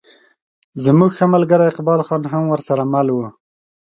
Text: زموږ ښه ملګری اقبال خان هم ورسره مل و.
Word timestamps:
زموږ 0.83 1.11
ښه 1.17 1.25
ملګری 1.35 1.65
اقبال 1.71 2.01
خان 2.07 2.21
هم 2.31 2.43
ورسره 2.53 2.83
مل 2.93 3.07
و. 3.11 3.17